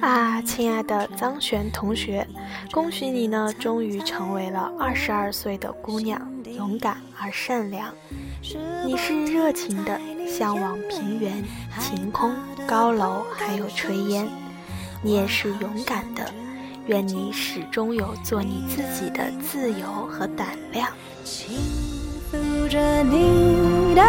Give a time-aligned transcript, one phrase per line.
[0.00, 2.26] 啊，亲爱的张璇同学，
[2.72, 6.20] 恭喜你呢，终于成为了二十二岁的姑娘，
[6.56, 7.92] 勇敢而善良。
[8.86, 11.44] 你是热情的，向往平原、
[11.78, 12.34] 晴空、
[12.66, 14.26] 高楼，还有炊烟。
[15.02, 16.32] 你也是勇敢的，
[16.86, 20.88] 愿你始终有做你自己的自由和胆量。
[21.24, 21.58] 轻
[22.32, 24.02] 抚着你的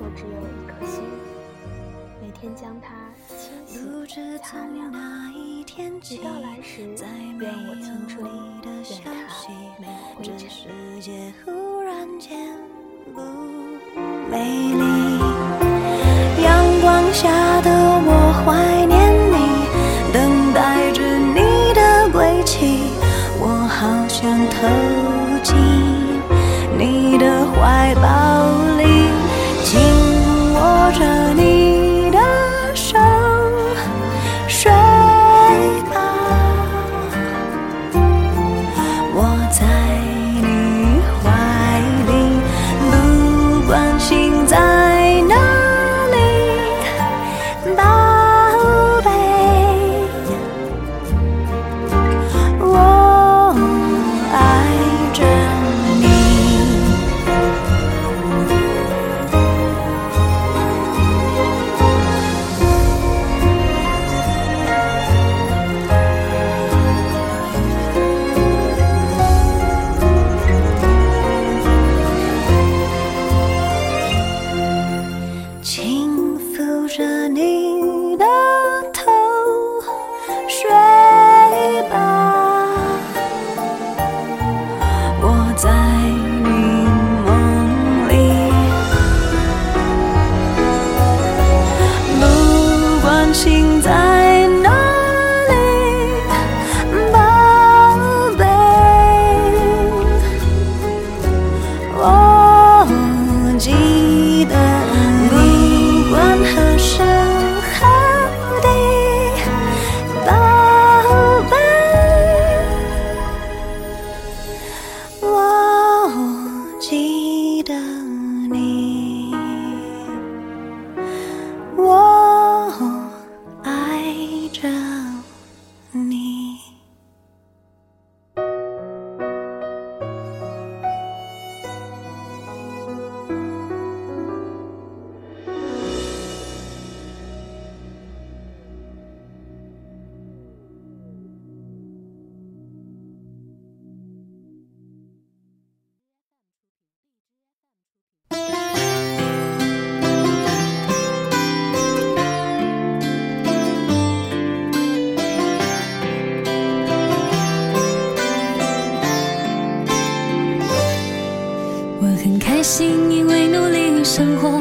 [0.00, 1.02] 我只有一颗心，
[2.22, 2.94] 每天将它
[3.26, 3.50] 清
[4.06, 4.78] 洗擦亮。
[5.34, 5.64] 你
[6.18, 6.96] 到来时，
[7.38, 8.24] 愿我青春，
[8.62, 9.10] 愿它
[9.78, 10.48] 没有灰尘。
[10.48, 10.68] 世
[11.00, 12.56] 界忽然间
[13.12, 13.20] 不
[14.30, 14.78] 美丽。
[14.78, 14.87] 阳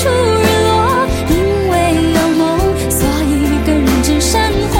[0.00, 1.32] 出日落因
[1.68, 1.72] 为
[2.14, 2.40] 有梦
[2.88, 3.30] 所以
[3.66, 4.40] 更认真生
[4.72, 4.74] 活。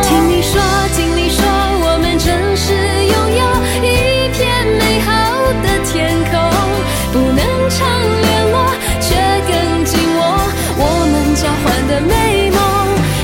[0.00, 0.58] 听你说
[0.96, 1.44] 听你说
[1.84, 3.44] 我们真实拥有
[3.84, 3.86] 一
[4.32, 5.12] 片美好
[5.62, 6.32] 的天空。
[7.12, 7.78] 不能常
[8.22, 8.56] 联络
[9.02, 9.08] 却
[9.46, 10.20] 更紧握
[10.78, 10.82] 我
[11.12, 12.58] 们交换的美梦。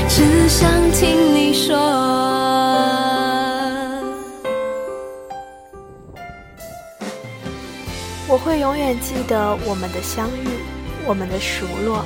[0.07, 1.75] 只想听你说
[8.27, 10.74] 我会永远记得我们的相遇。
[11.07, 12.03] 我们的熟络。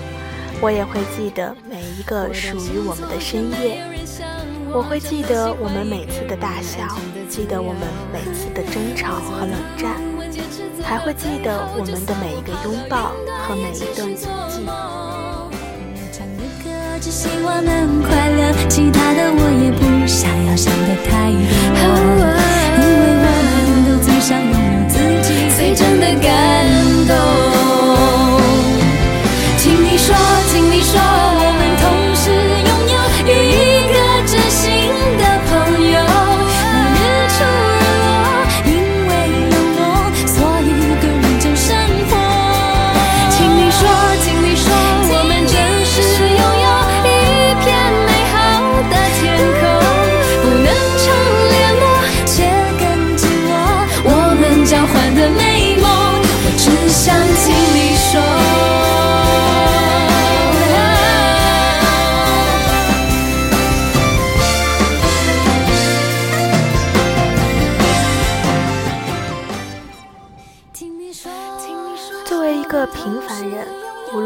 [0.62, 3.82] 我也会记得每一个属于我们的深夜。
[4.72, 6.84] 我会记得我们每次的大笑，
[7.28, 9.96] 记得我们每次的争吵和冷战，
[10.84, 13.14] 还会记得我们的每一个拥抱
[13.48, 14.68] 和每一段足迹。
[17.02, 21.32] 只希望能快乐，其他的我也不想要想的太
[21.80, 22.39] 多，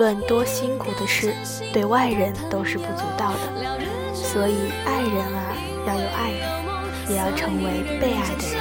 [0.03, 1.33] 无论多辛苦的事，
[1.71, 4.13] 对外人都是不足道的。
[4.13, 5.55] 所以，爱人啊，
[5.87, 6.43] 要有爱人，
[7.07, 7.71] 也要成为
[8.01, 8.59] 被爱的人，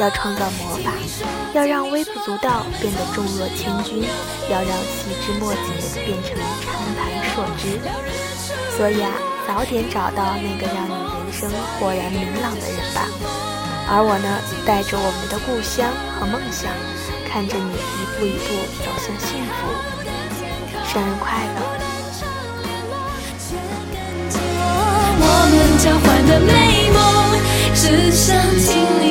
[0.00, 0.92] 要创造魔法，
[1.52, 4.02] 要让微不足道变得重若千钧，
[4.48, 7.78] 要让细枝末节变成长盘硕枝。
[8.78, 9.10] 所以啊，
[9.46, 13.06] 早点找到那个让你人生豁然明朗的人吧。
[13.90, 15.86] 而我呢，带着我们的故乡
[16.18, 16.72] 和梦想，
[17.28, 19.95] 看着你一步一步走向幸福。
[20.96, 21.60] 生日快乐！
[25.20, 26.50] 我们交换的美
[26.90, 26.96] 梦，
[27.74, 28.24] 只想
[28.56, 28.66] 听
[29.02, 29.05] 你